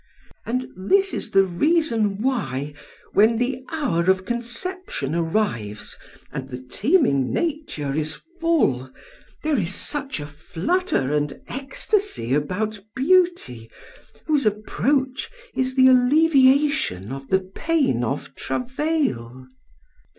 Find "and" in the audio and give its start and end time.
0.47-0.67, 6.31-6.49, 11.13-11.39